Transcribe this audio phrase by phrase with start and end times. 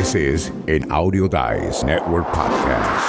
[0.00, 3.04] This is an Audio Dice Network podcast.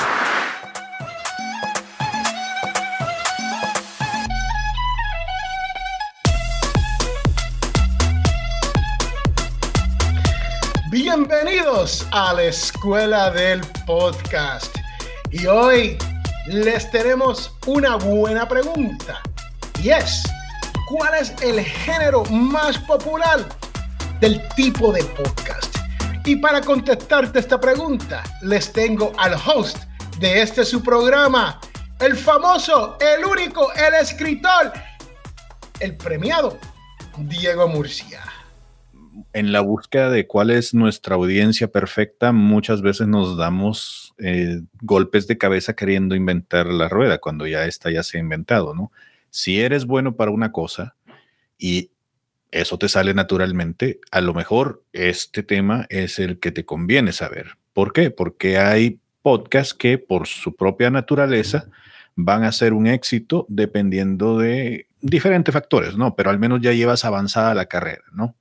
[10.91, 14.75] Bienvenidos a la Escuela del Podcast.
[15.29, 15.97] Y hoy
[16.47, 19.21] les tenemos una buena pregunta.
[19.81, 20.23] Y es,
[20.89, 23.47] ¿cuál es el género más popular
[24.19, 25.60] del tipo de podcast?
[26.25, 29.77] Y para contestarte esta pregunta, les tengo al host
[30.19, 31.59] de este su programa,
[31.99, 34.71] el famoso, el único, el escritor,
[35.79, 36.57] el premiado,
[37.17, 38.21] Diego Murcia
[39.33, 45.27] en la búsqueda de cuál es nuestra audiencia perfecta, muchas veces nos damos eh, golpes
[45.27, 48.91] de cabeza queriendo inventar la rueda cuando ya está ya se ha inventado, ¿no?
[49.29, 50.95] Si eres bueno para una cosa
[51.57, 51.90] y
[52.51, 57.57] eso te sale naturalmente, a lo mejor este tema es el que te conviene saber.
[57.73, 58.11] ¿Por qué?
[58.11, 61.69] Porque hay podcasts que por su propia naturaleza
[62.15, 66.15] van a ser un éxito dependiendo de diferentes factores, ¿no?
[66.15, 68.35] Pero al menos ya llevas avanzada la carrera, ¿no?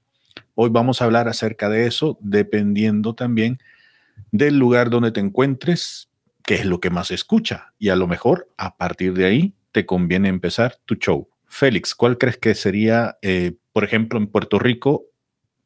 [0.55, 3.58] Hoy vamos a hablar acerca de eso, dependiendo también
[4.33, 6.11] del lugar donde te encuentres,
[6.45, 7.72] qué es lo que más escucha.
[7.78, 11.28] Y a lo mejor a partir de ahí te conviene empezar tu show.
[11.47, 15.06] Félix, ¿cuál crees que sería, eh, por ejemplo, en Puerto Rico,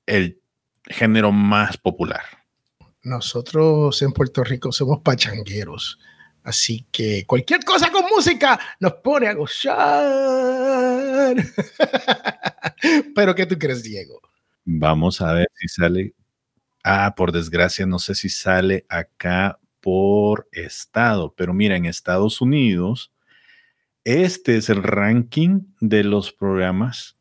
[0.07, 0.41] el
[0.87, 2.23] género más popular?
[3.03, 5.99] Nosotros en Puerto Rico somos pachangueros.
[6.43, 11.37] Así que cualquier cosa con música nos pone a gozar.
[13.15, 14.21] Pero ¿qué tú crees, Diego?
[14.65, 16.15] Vamos a ver si sale.
[16.83, 23.13] Ah, por desgracia, no sé si sale acá por estado, pero mira, en Estados Unidos,
[24.05, 27.19] este es el ranking de los programas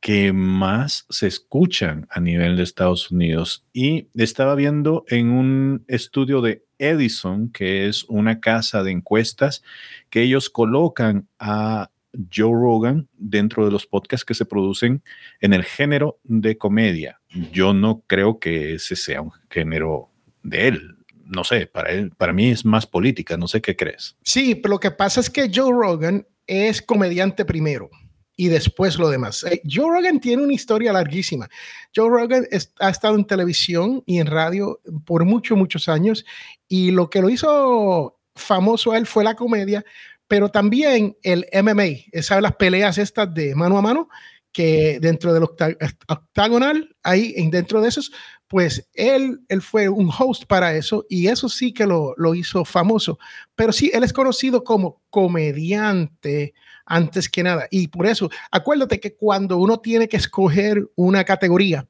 [0.00, 3.64] que más se escuchan a nivel de Estados Unidos.
[3.72, 9.62] Y estaba viendo en un estudio de Edison, que es una casa de encuestas,
[10.10, 11.90] que ellos colocan a
[12.32, 15.02] Joe Rogan dentro de los podcasts que se producen
[15.40, 17.20] en el género de comedia.
[17.52, 20.10] Yo no creo que ese sea un género
[20.42, 20.96] de él.
[21.24, 24.16] No sé, para él, para mí es más política, no sé qué crees.
[24.22, 27.90] Sí, pero lo que pasa es que Joe Rogan es comediante primero
[28.36, 29.44] y después lo demás.
[29.44, 31.48] Eh, Joe Rogan tiene una historia larguísima.
[31.94, 32.46] Joe Rogan
[32.78, 36.24] ha estado en televisión y en radio por muchos, muchos años
[36.68, 39.84] y lo que lo hizo famoso a él fue la comedia,
[40.28, 42.42] pero también el MMA, ¿sabes?
[42.42, 44.08] Las peleas estas de mano a mano,
[44.52, 48.12] que dentro del octagonal, ahí dentro de esos,
[48.48, 52.64] pues él, él fue un host para eso y eso sí que lo, lo hizo
[52.64, 53.18] famoso.
[53.54, 56.54] Pero sí, él es conocido como comediante
[56.86, 57.66] antes que nada.
[57.70, 61.86] Y por eso, acuérdate que cuando uno tiene que escoger una categoría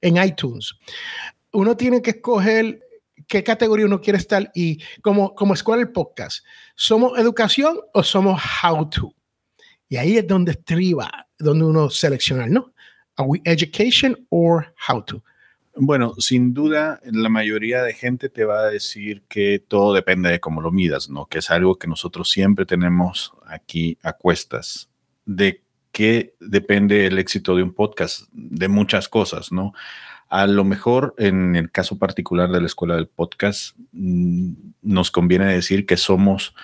[0.00, 0.74] en iTunes,
[1.52, 2.80] uno tiene que escoger
[3.28, 8.42] qué categoría uno quiere estar y como, como escuela el podcast, ¿somos educación o somos
[8.62, 9.14] how to?
[9.88, 12.72] Y ahí es donde estriba, donde uno selecciona, ¿no?
[13.16, 15.22] ¿Are we education or how to?
[15.74, 20.40] Bueno, sin duda, la mayoría de gente te va a decir que todo depende de
[20.40, 21.26] cómo lo midas, ¿no?
[21.26, 24.90] Que es algo que nosotros siempre tenemos aquí a cuestas.
[25.26, 25.62] ¿De
[25.92, 28.28] qué depende el éxito de un podcast?
[28.32, 29.72] De muchas cosas, ¿no?
[30.28, 34.52] A lo mejor en el caso particular de la escuela del podcast, mm,
[34.82, 36.54] nos conviene decir que somos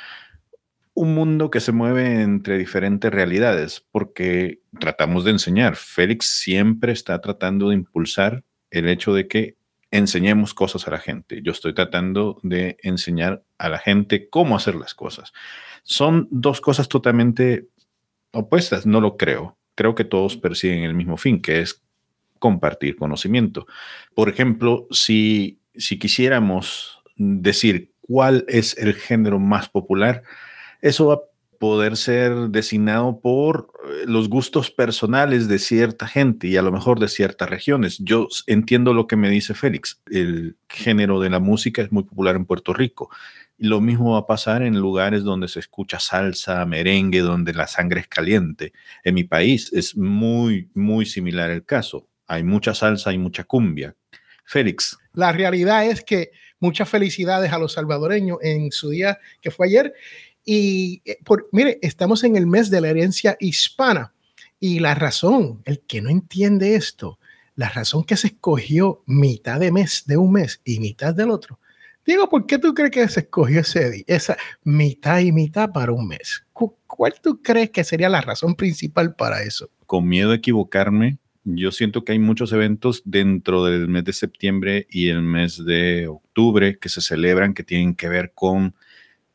[0.94, 5.76] un mundo que se mueve entre diferentes realidades, porque tratamos de enseñar.
[5.76, 9.56] Félix siempre está tratando de impulsar el hecho de que
[9.90, 11.42] enseñemos cosas a la gente.
[11.42, 15.32] Yo estoy tratando de enseñar a la gente cómo hacer las cosas.
[15.88, 17.68] Son dos cosas totalmente
[18.32, 19.56] opuestas, no lo creo.
[19.76, 21.80] Creo que todos persiguen el mismo fin, que es
[22.40, 23.68] compartir conocimiento.
[24.12, 30.24] Por ejemplo, si, si quisiéramos decir cuál es el género más popular,
[30.82, 31.20] eso va a
[31.60, 36.98] poder ser designado por eh, los gustos personales de cierta gente y a lo mejor
[36.98, 37.98] de ciertas regiones.
[38.00, 40.02] Yo entiendo lo que me dice Félix.
[40.10, 43.08] El género de la música es muy popular en Puerto Rico.
[43.58, 47.66] Y lo mismo va a pasar en lugares donde se escucha salsa, merengue, donde la
[47.66, 48.72] sangre es caliente.
[49.04, 53.94] En mi país es muy, muy similar el caso hay mucha salsa y mucha cumbia.
[54.44, 54.96] Félix.
[55.14, 56.30] La realidad es que
[56.60, 59.94] muchas felicidades a los salvadoreños en su día que fue ayer.
[60.44, 64.12] Y eh, por, mire, estamos en el mes de la herencia hispana.
[64.60, 67.18] Y la razón, el que no entiende esto,
[67.56, 71.58] la razón que se escogió mitad de mes de un mes y mitad del otro.
[72.06, 76.06] Diego, ¿por qué tú crees que se escogió ese, esa mitad y mitad para un
[76.06, 76.46] mes?
[76.52, 79.68] ¿Cuál tú crees que sería la razón principal para eso?
[79.86, 84.86] Con miedo a equivocarme, yo siento que hay muchos eventos dentro del mes de septiembre
[84.88, 88.76] y el mes de octubre que se celebran que tienen que ver con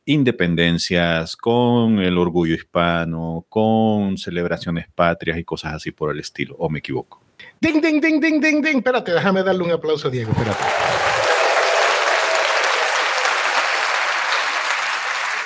[0.06, 6.70] independencias, con el orgullo hispano, con celebraciones patrias y cosas así por el estilo, o
[6.70, 7.22] me equivoco.
[7.60, 8.76] Ding, ding, ding, ding, ding, ding.
[8.78, 11.31] Espérate, déjame darle un aplauso a Diego, espérate.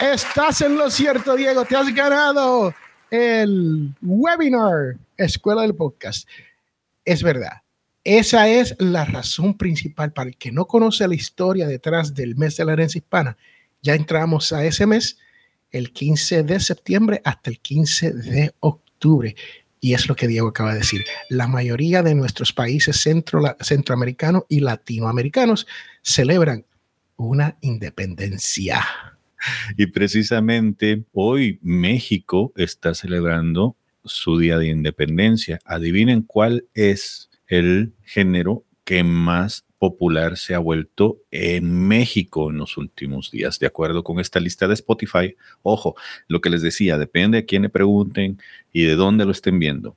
[0.01, 1.65] Estás en lo cierto, Diego.
[1.65, 2.75] Te has ganado
[3.11, 6.29] el webinar Escuela del Podcast.
[7.05, 7.63] Es verdad.
[8.05, 12.57] Esa es la razón principal para el que no conoce la historia detrás del mes
[12.57, 13.37] de la herencia hispana
[13.87, 15.19] ya entramos a ese mes,
[15.71, 19.37] el 15 de septiembre hasta el 15 de octubre.
[19.81, 21.05] Y es lo que Diego acaba de decir.
[21.29, 25.69] La mayoría de nuestros países centro, centroamericanos y latinoamericanos
[26.03, 26.67] celebran
[27.17, 28.85] una independencia.
[29.77, 35.59] Y precisamente hoy México está celebrando su día de independencia.
[35.65, 42.77] Adivinen cuál es el género que más popular se ha vuelto en México en los
[42.77, 45.37] últimos días, de acuerdo con esta lista de Spotify.
[45.63, 45.97] Ojo,
[46.29, 48.41] lo que les decía, depende a quién le pregunten
[48.73, 49.97] y de dónde lo estén viendo.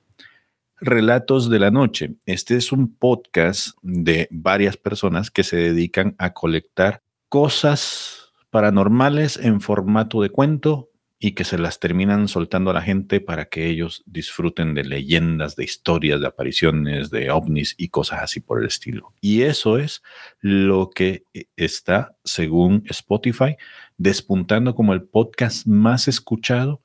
[0.81, 2.15] Relatos de la Noche.
[2.25, 8.18] Este es un podcast de varias personas que se dedican a colectar cosas
[8.49, 10.89] paranormales en formato de cuento
[11.21, 15.57] y que se las terminan soltando a la gente para que ellos disfruten de leyendas,
[15.57, 19.13] de historias, de apariciones, de ovnis y cosas así por el estilo.
[19.19, 20.01] Y eso es
[20.39, 23.57] lo que eh, está, según Spotify,
[23.97, 26.81] despuntando como el podcast más escuchado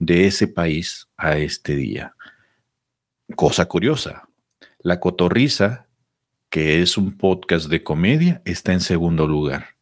[0.00, 2.16] de ese país a este día.
[3.36, 4.28] Cosa curiosa,
[4.80, 5.86] La Cotorriza,
[6.50, 9.75] que es un podcast de comedia, está en segundo lugar.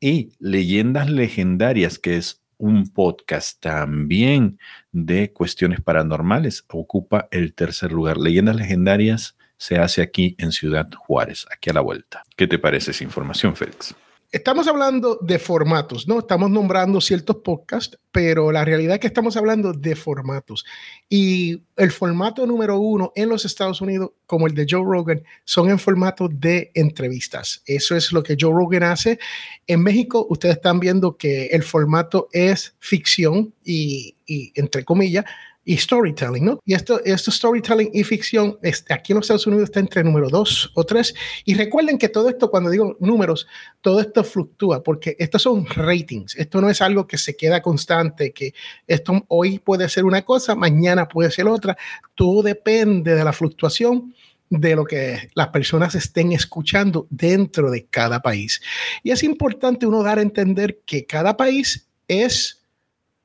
[0.00, 4.58] Y Leyendas Legendarias, que es un podcast también
[4.92, 6.64] de cuestiones paranormales.
[6.68, 8.16] Ocupa el tercer lugar.
[8.16, 12.22] Leyendas legendarias se hace aquí en Ciudad Juárez, aquí a la vuelta.
[12.36, 13.94] ¿Qué te parece esa información, Félix?
[14.30, 16.18] Estamos hablando de formatos, ¿no?
[16.18, 20.66] Estamos nombrando ciertos podcasts, pero la realidad es que estamos hablando de formatos.
[21.08, 25.70] Y el formato número uno en los Estados Unidos, como el de Joe Rogan, son
[25.70, 27.62] en formato de entrevistas.
[27.64, 29.18] Eso es lo que Joe Rogan hace.
[29.66, 35.24] En México, ustedes están viendo que el formato es ficción y, y entre comillas,
[35.68, 36.60] y storytelling, ¿no?
[36.64, 40.30] Y esto, esto storytelling y ficción este, aquí en los Estados Unidos está entre número
[40.30, 41.14] dos o tres.
[41.44, 43.46] Y recuerden que todo esto, cuando digo números,
[43.82, 46.36] todo esto fluctúa porque estos son ratings.
[46.36, 48.54] Esto no es algo que se queda constante, que
[48.86, 51.76] esto hoy puede ser una cosa, mañana puede ser otra.
[52.14, 54.14] Todo depende de la fluctuación
[54.48, 58.62] de lo que las personas estén escuchando dentro de cada país.
[59.02, 62.57] Y es importante uno dar a entender que cada país es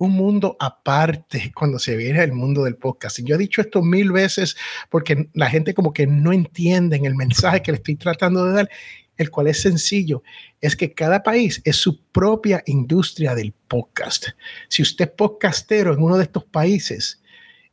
[0.06, 3.20] un mundo aparte cuando se viene el mundo del podcast.
[3.20, 4.56] Y yo he dicho esto mil veces
[4.90, 8.70] porque la gente como que no entiende el mensaje que le estoy tratando de dar,
[9.18, 10.24] el cual es sencillo,
[10.60, 14.30] es que cada país es su propia industria del podcast.
[14.70, 17.22] Si usted es podcastero en uno de estos países,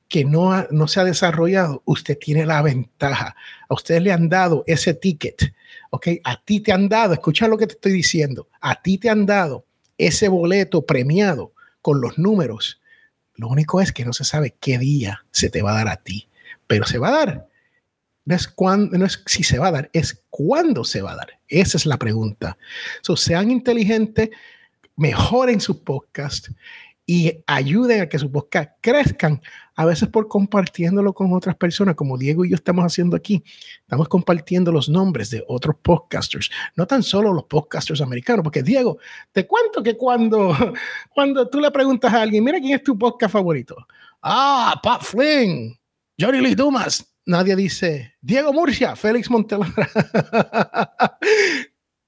[0.08, 3.36] que no, no se ha desarrollado, usted tiene la ventaja.
[3.68, 5.54] A ustedes le han dado ese ticket,
[5.90, 6.08] ¿ok?
[6.24, 9.24] A ti te han dado, escucha lo que te estoy diciendo, a ti te han
[9.24, 9.66] dado
[9.96, 12.80] ese boleto premiado con los números.
[13.34, 15.96] Lo único es que no se sabe qué día se te va a dar a
[15.96, 16.28] ti,
[16.66, 17.48] pero se va a dar.
[18.24, 21.16] No es, cuándo, no es si se va a dar, es cuándo se va a
[21.16, 21.40] dar.
[21.48, 22.58] Esa es la pregunta.
[23.02, 24.30] So, sean inteligentes,
[24.96, 26.48] mejoren su podcast
[27.12, 29.42] y ayuden a que sus podcast crezcan,
[29.74, 33.42] a veces por compartiéndolo con otras personas, como Diego y yo estamos haciendo aquí.
[33.80, 38.98] Estamos compartiendo los nombres de otros podcasters, no tan solo los podcasters americanos, porque Diego,
[39.32, 40.54] te cuento que cuando,
[41.12, 43.74] cuando tú le preguntas a alguien, mira quién es tu podcast favorito.
[44.22, 45.76] Ah, Pat Flynn,
[46.16, 47.12] Johnny Lee Dumas.
[47.26, 49.90] Nadie dice Diego Murcia, Félix Montelara.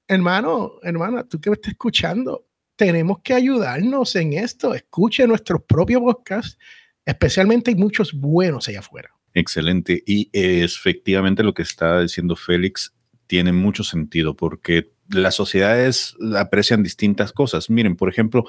[0.06, 4.74] hermano, hermana, tú que me estás escuchando, tenemos que ayudarnos en esto.
[4.74, 6.58] Escuche nuestros propios podcasts,
[7.04, 9.10] especialmente hay muchos buenos allá afuera.
[9.34, 10.02] Excelente.
[10.06, 12.94] Y efectivamente lo que está diciendo Félix
[13.26, 17.70] tiene mucho sentido porque las sociedades aprecian distintas cosas.
[17.70, 18.44] Miren, por ejemplo,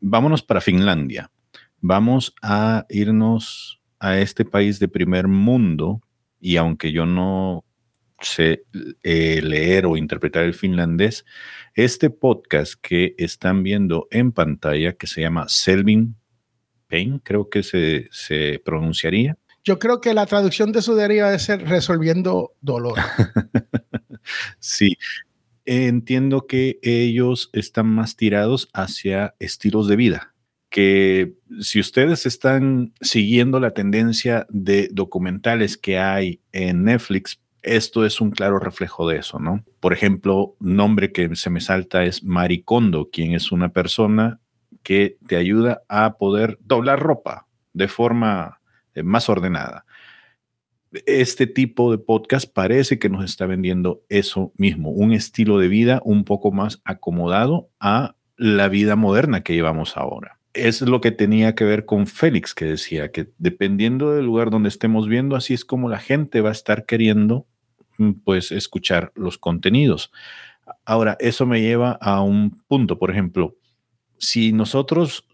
[0.00, 1.30] vámonos para Finlandia.
[1.80, 6.00] Vamos a irnos a este país de primer mundo
[6.40, 7.64] y aunque yo no
[8.20, 8.64] sé
[9.02, 11.24] eh, leer o interpretar el finlandés,
[11.74, 16.16] este podcast que están viendo en pantalla, que se llama Selvin
[16.88, 19.36] Pain, creo que se, se pronunciaría.
[19.62, 22.98] Yo creo que la traducción de eso debería de ser resolviendo dolor.
[24.58, 24.96] sí,
[25.64, 30.34] entiendo que ellos están más tirados hacia estilos de vida
[30.70, 38.20] que si ustedes están siguiendo la tendencia de documentales que hay en Netflix, esto es
[38.20, 39.64] un claro reflejo de eso, ¿no?
[39.80, 44.40] Por ejemplo, nombre que se me salta es Maricondo, quien es una persona
[44.82, 48.60] que te ayuda a poder doblar ropa de forma
[48.94, 49.84] eh, más ordenada.
[51.06, 56.00] Este tipo de podcast parece que nos está vendiendo eso mismo, un estilo de vida
[56.04, 61.54] un poco más acomodado a la vida moderna que llevamos ahora es lo que tenía
[61.54, 65.64] que ver con Félix, que decía que dependiendo del lugar donde estemos viendo, así es
[65.64, 67.46] como la gente va a estar queriendo
[68.24, 70.12] pues escuchar los contenidos.
[70.84, 73.56] Ahora, eso me lleva a un punto, por ejemplo,
[74.18, 75.26] si nosotros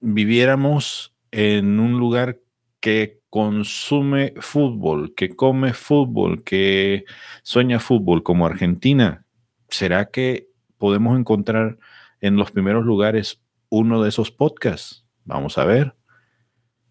[0.00, 2.40] viviéramos en un lugar
[2.80, 7.04] que consume fútbol, que come fútbol, que
[7.42, 9.24] sueña fútbol como Argentina,
[9.68, 11.78] ¿será que podemos encontrar
[12.20, 15.06] en los primeros lugares uno de esos podcasts.
[15.24, 15.94] Vamos a ver.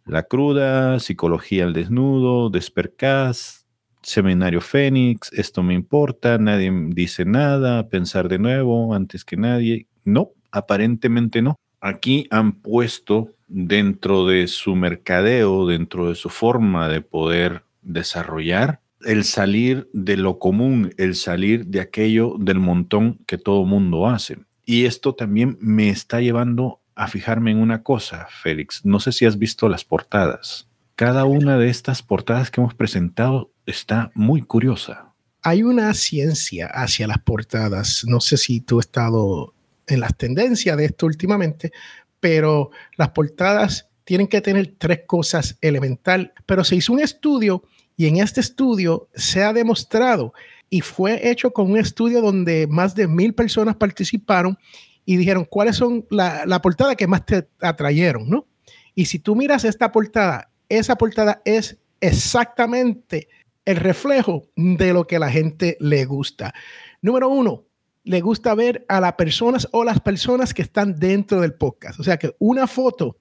[0.06, 3.61] La cruda, psicología al desnudo, Despercast,
[4.02, 9.88] seminario Fénix, esto me importa, nadie dice nada, pensar de nuevo antes que nadie.
[10.04, 11.56] No, aparentemente no.
[11.80, 19.24] Aquí han puesto dentro de su mercadeo, dentro de su forma de poder desarrollar, el
[19.24, 24.38] salir de lo común, el salir de aquello del montón que todo mundo hace.
[24.66, 28.86] Y esto también me está llevando a fijarme en una cosa, Félix.
[28.86, 30.70] No sé si has visto las portadas.
[30.96, 35.14] Cada una de estas portadas que hemos presentado está muy curiosa.
[35.42, 38.04] Hay una ciencia hacia las portadas.
[38.06, 39.54] No sé si tú has estado
[39.88, 41.72] en las tendencias de esto últimamente,
[42.20, 46.34] pero las portadas tienen que tener tres cosas elemental.
[46.46, 47.64] Pero se hizo un estudio
[47.98, 50.34] y en este estudio se ha demostrado
[50.70, 54.58] y fue hecho con un estudio donde más de mil personas participaron
[55.06, 58.48] y dijeron cuáles son la, la portada que más te atrayeron, ¿no?
[58.96, 63.28] Y si tú miras esta portada, esa portada es exactamente
[63.66, 66.54] el reflejo de lo que la gente le gusta.
[67.02, 67.66] Número uno,
[68.04, 72.00] le gusta ver a las personas o las personas que están dentro del podcast.
[72.00, 73.18] O sea que una foto,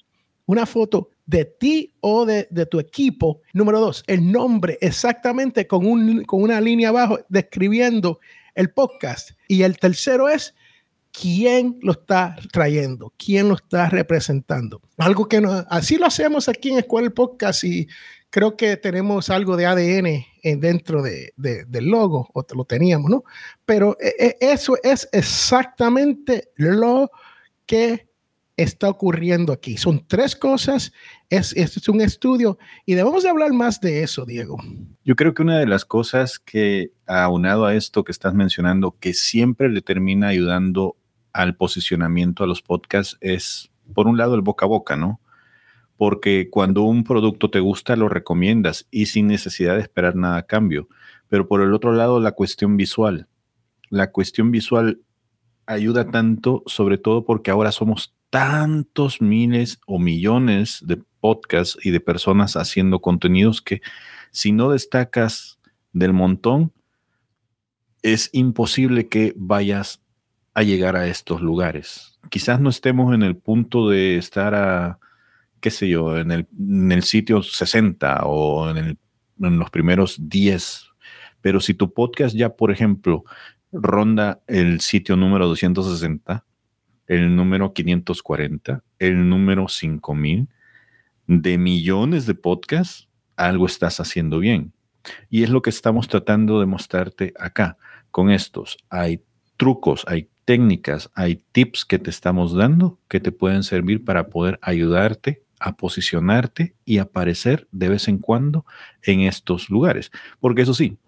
[0.46, 3.40] una foto de ti o de, tu equipo.
[3.52, 8.18] Número dos, el nombre exactamente con, un, con una línea abajo describiendo
[8.54, 9.30] el podcast.
[9.46, 10.54] Y el tercero es
[11.12, 14.80] quién lo está trayendo, quién lo está representando.
[14.96, 17.86] Algo que no, así lo hacemos aquí en Escuela el Podcast y
[18.30, 23.24] creo que tenemos algo de ADN dentro de, del logo, o lo teníamos, ¿no?
[23.64, 27.10] Pero eh, eh, eso es exactamente lo
[27.66, 28.08] que
[28.56, 29.76] está ocurriendo aquí.
[29.76, 30.92] Son tres cosas,
[31.30, 34.58] es, es un estudio y debemos de hablar más de eso, Diego.
[35.04, 39.14] Yo creo que una de las cosas que, aunado a esto que estás mencionando, que
[39.14, 40.96] siempre le termina ayudando
[41.32, 45.20] al posicionamiento a los podcasts es, por un lado, el boca a boca, ¿no?
[46.00, 50.46] Porque cuando un producto te gusta, lo recomiendas y sin necesidad de esperar nada a
[50.46, 50.88] cambio.
[51.28, 53.28] Pero por el otro lado, la cuestión visual.
[53.90, 55.02] La cuestión visual
[55.66, 62.00] ayuda tanto, sobre todo porque ahora somos tantos miles o millones de podcasts y de
[62.00, 63.82] personas haciendo contenidos que
[64.30, 65.58] si no destacas
[65.92, 66.72] del montón,
[68.00, 70.00] es imposible que vayas
[70.54, 72.18] a llegar a estos lugares.
[72.30, 74.98] Quizás no estemos en el punto de estar a,
[75.60, 78.98] qué sé yo, en el, sitio 60 o en,
[79.40, 80.90] en los primeros 10,
[81.40, 83.24] pero si tu podcast ya, por ejemplo,
[83.72, 86.44] ronda el sitio número 260,
[87.06, 90.48] el número 540, el número 5000
[91.26, 94.72] de millones de podcasts, algo estás haciendo bien.
[95.28, 97.78] Y es lo que estamos tratando de mostrarte acá.
[98.10, 99.22] Con estos hay
[99.56, 104.58] trucos, hay técnicas, hay tips que te estamos dando que te pueden servir para poder
[104.62, 108.64] ayudarte a posicionarte y aparecer de vez en cuando
[109.02, 110.10] en estos lugares.
[110.40, 110.98] Porque eso sí,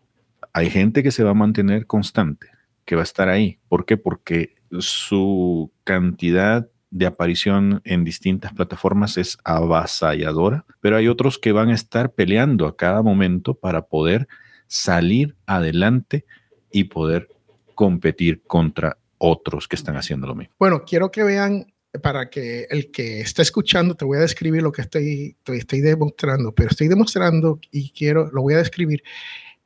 [0.52, 2.48] hay gente que se va a mantener constante,
[2.84, 3.58] que va a estar ahí.
[3.68, 3.96] ¿Por qué?
[3.96, 11.70] Porque su cantidad de aparición en distintas plataformas es avasalladora, pero hay otros que van
[11.70, 14.28] a estar peleando a cada momento para poder
[14.66, 16.26] salir adelante
[16.70, 17.28] y poder
[17.74, 20.54] competir contra otros que están haciendo lo mismo.
[20.58, 24.72] Bueno, quiero que vean, para que el que está escuchando, te voy a describir lo
[24.72, 29.02] que estoy, estoy demostrando, pero estoy demostrando y quiero, lo voy a describir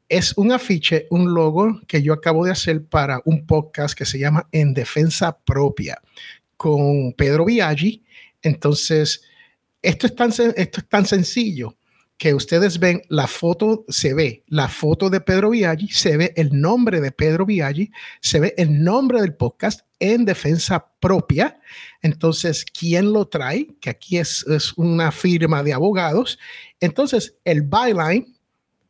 [0.08, 4.18] es un afiche, un logo que yo acabo de hacer para un podcast que se
[4.18, 6.00] llama En Defensa Propia
[6.56, 8.04] con Pedro Viaggi.
[8.42, 9.22] Entonces,
[9.82, 11.75] esto es tan, esto es tan sencillo
[12.18, 16.58] que ustedes ven la foto, se ve la foto de Pedro Viaggi, se ve el
[16.58, 21.60] nombre de Pedro Viaggi, se ve el nombre del podcast en defensa propia.
[22.00, 23.68] Entonces, ¿quién lo trae?
[23.80, 26.38] Que aquí es, es una firma de abogados.
[26.80, 28.34] Entonces, el byline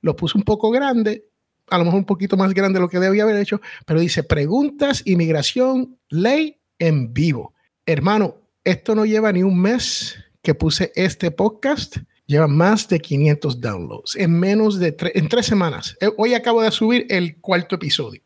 [0.02, 1.26] lo puso un poco grande,
[1.68, 4.22] a lo mejor un poquito más grande de lo que debía haber hecho, pero dice
[4.22, 7.54] preguntas, inmigración, ley en vivo.
[7.86, 13.60] Hermano, esto no lleva ni un mes que puse este podcast lleva más de 500
[13.60, 15.96] downloads en menos de en tres semanas.
[16.00, 18.20] Eh, hoy acabo de subir el cuarto episodio.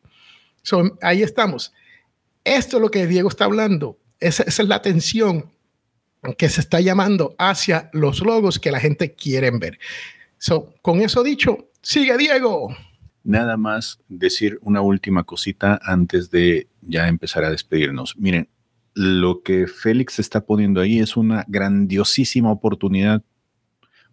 [1.03, 1.73] ahí estamos.
[2.45, 3.99] Esto es lo que Diego está hablando.
[4.19, 5.51] Esa, es la atención
[6.37, 9.79] que se está llamando hacia los logos que la gente quiere ver.
[10.39, 12.75] So, con eso dicho, sigue Diego.
[13.23, 18.17] Nada más decir una última cosita antes de ya empezar a despedirnos.
[18.17, 18.49] Miren,
[18.95, 23.23] lo que Félix está poniendo ahí es una grandiosísima oportunidad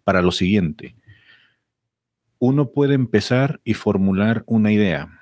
[0.08, 0.96] para lo siguiente.
[2.40, 5.20] Uno puede empezar y formular una idea,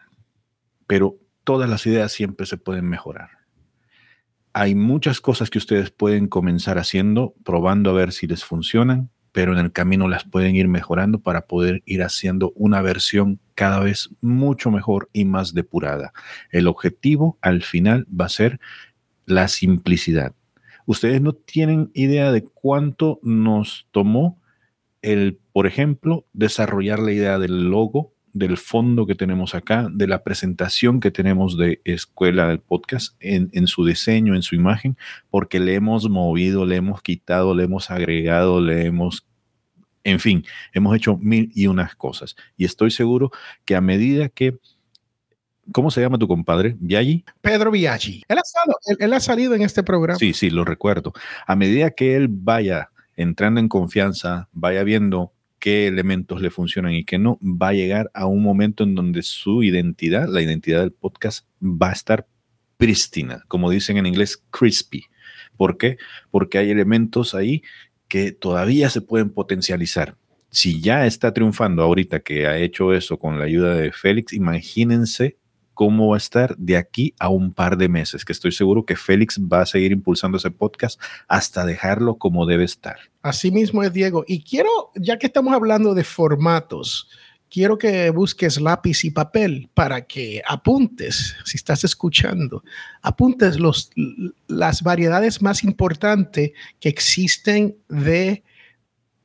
[0.85, 3.31] pero todas las ideas siempre se pueden mejorar.
[4.53, 9.53] Hay muchas cosas que ustedes pueden comenzar haciendo, probando a ver si les funcionan, pero
[9.53, 14.11] en el camino las pueden ir mejorando para poder ir haciendo una versión cada vez
[14.21, 16.13] mucho mejor y más depurada.
[16.51, 18.59] El objetivo al final va a ser
[19.25, 20.35] la simplicidad.
[20.85, 24.44] Ustedes no tienen idea de cuánto nos tomó
[25.05, 30.23] el, por ejemplo, desarrollar la idea del logo, del fondo que tenemos acá, de la
[30.23, 34.97] presentación que tenemos de Escuela del Podcast en, en, su diseño, en su imagen,
[35.29, 39.27] porque le hemos movido, le hemos quitado, le hemos agregado, le hemos,
[40.03, 40.43] en fin,
[40.73, 42.35] hemos hecho mil y unas cosas.
[42.57, 43.31] Y estoy seguro
[43.63, 44.57] que a medida que
[45.71, 46.75] ¿Cómo se llama tu compadre?
[46.79, 47.25] ¿Viaggi?
[47.41, 48.21] Pedro Viaggi.
[48.27, 48.41] Él ha,
[48.99, 50.19] él ha salido en este programa.
[50.19, 51.11] Sí, sí, lo recuerdo.
[51.47, 57.05] A medida que él vaya entrando en confianza, vaya viendo qué elementos le funcionan y
[57.05, 60.91] qué no, va a llegar a un momento en donde su identidad, la identidad del
[60.91, 62.27] podcast, va a estar
[62.77, 65.05] prístina, como dicen en inglés, crispy.
[65.57, 65.97] ¿Por qué?
[66.29, 67.63] Porque hay elementos ahí
[68.07, 70.17] que todavía se pueden potencializar.
[70.51, 75.37] Si ya está triunfando ahorita que ha hecho eso con la ayuda de Félix, imagínense
[75.75, 78.95] cómo va a estar de aquí a un par de meses, que estoy seguro que
[78.95, 82.97] Félix va a seguir impulsando ese podcast hasta dejarlo como debe estar.
[83.21, 84.23] Así mismo es, Diego.
[84.27, 87.09] Y quiero, ya que estamos hablando de formatos,
[87.49, 92.63] quiero que busques lápiz y papel para que apuntes, si estás escuchando,
[93.01, 93.91] apuntes los,
[94.47, 98.43] las variedades más importantes que existen de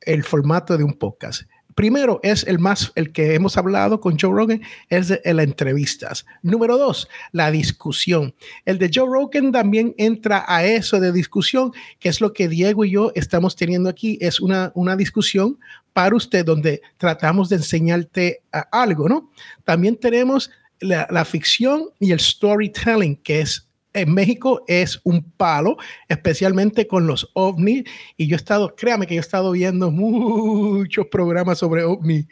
[0.01, 1.43] el formato de un podcast
[1.75, 6.25] primero es el más, el que hemos hablado con Joe Rogan, es de, las entrevistas.
[6.41, 8.33] Número dos, la discusión.
[8.65, 12.85] El de Joe Rogan también entra a eso de discusión, que es lo que Diego
[12.85, 14.17] y yo estamos teniendo aquí.
[14.21, 15.59] Es una, una discusión
[15.93, 19.31] para usted donde tratamos de enseñarte algo, ¿no?
[19.63, 25.77] También tenemos la, la ficción y el storytelling, que es en México es un palo,
[26.07, 27.83] especialmente con los ovnis.
[28.17, 32.25] Y yo he estado, créame que yo he estado viendo muchos programas sobre ovnis,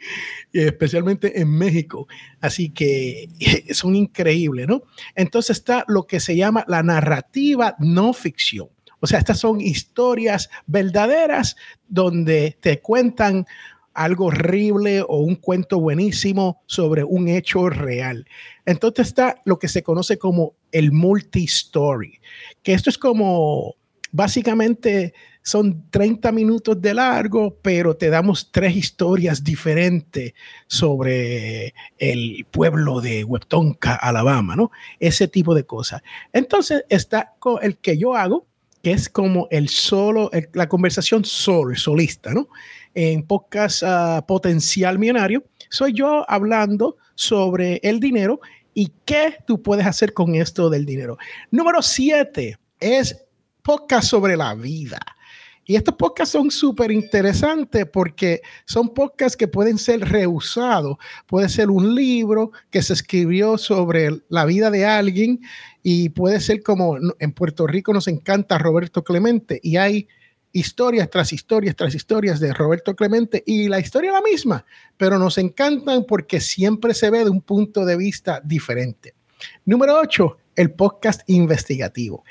[0.52, 2.08] especialmente en México.
[2.40, 3.28] Así que
[3.72, 4.82] son increíbles, ¿no?
[5.14, 8.68] Entonces está lo que se llama la narrativa no ficción.
[9.00, 11.56] O sea, estas son historias verdaderas
[11.88, 13.46] donde te cuentan
[13.94, 18.26] algo horrible o un cuento buenísimo sobre un hecho real.
[18.66, 22.20] Entonces está lo que se conoce como el multi-story,
[22.62, 23.74] que esto es como
[24.12, 30.34] básicamente son 30 minutos de largo, pero te damos tres historias diferentes
[30.66, 34.70] sobre el pueblo de Webtonka, Alabama, ¿no?
[34.98, 36.02] Ese tipo de cosas.
[36.32, 38.46] Entonces está el que yo hago,
[38.82, 42.48] que es como el solo, la conversación solo, solista, ¿no?
[42.94, 48.40] En podcast uh, Potencial Millonario, soy yo hablando sobre el dinero
[48.74, 51.16] y qué tú puedes hacer con esto del dinero.
[51.50, 53.24] Número siete es
[53.62, 54.98] podcast sobre la vida.
[55.64, 60.96] Y estos podcasts son súper interesantes porque son podcasts que pueden ser reusados.
[61.28, 65.40] Puede ser un libro que se escribió sobre la vida de alguien
[65.84, 70.08] y puede ser como en Puerto Rico nos encanta Roberto Clemente y hay
[70.52, 74.64] historias tras historias tras historias de Roberto Clemente y la historia es la misma,
[74.96, 79.14] pero nos encantan porque siempre se ve de un punto de vista diferente.
[79.64, 82.24] Número 8, el podcast investigativo.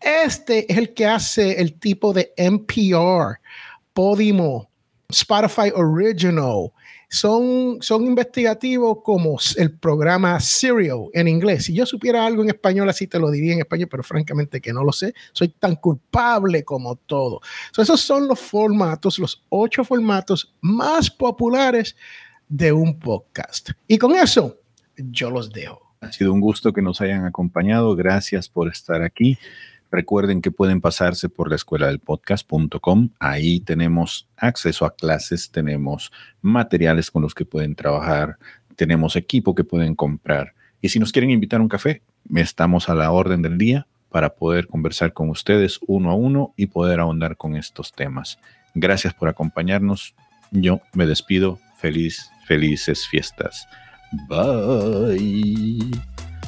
[0.00, 3.38] Este es el que hace el tipo de NPR,
[3.92, 4.70] Podimo,
[5.08, 6.72] Spotify Original,
[7.10, 11.64] son, son investigativos como el programa Serial en inglés.
[11.64, 14.72] Si yo supiera algo en español, así te lo diría en español, pero francamente que
[14.72, 15.12] no lo sé.
[15.32, 17.40] Soy tan culpable como todo.
[17.76, 21.96] esos son los formatos, los ocho formatos más populares
[22.48, 23.70] de un podcast.
[23.88, 24.60] Y con eso,
[24.96, 25.96] yo los dejo.
[26.00, 27.96] Ha sido un gusto que nos hayan acompañado.
[27.96, 29.36] Gracias por estar aquí.
[29.90, 33.10] Recuerden que pueden pasarse por la escuela del podcast.com.
[33.18, 38.38] Ahí tenemos acceso a clases, tenemos materiales con los que pueden trabajar,
[38.76, 40.54] tenemos equipo que pueden comprar.
[40.80, 42.02] Y si nos quieren invitar a un café,
[42.34, 46.66] estamos a la orden del día para poder conversar con ustedes uno a uno y
[46.66, 48.38] poder ahondar con estos temas.
[48.74, 50.14] Gracias por acompañarnos.
[50.50, 51.58] Yo me despido.
[51.76, 53.66] Feliz, felices fiestas.
[54.28, 55.90] Bye.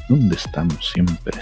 [0.09, 1.33] ¿Dónde estamos siempre,